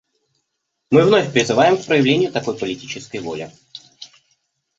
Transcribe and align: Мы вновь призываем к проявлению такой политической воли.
Мы 0.89 1.03
вновь 1.05 1.31
призываем 1.31 1.77
к 1.77 1.85
проявлению 1.85 2.31
такой 2.31 2.57
политической 2.57 3.19
воли. 3.19 3.51